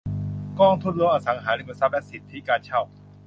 [0.59, 2.81] กองทุนรวมอสังหาริมทรัพย์และสิทธิการเช่า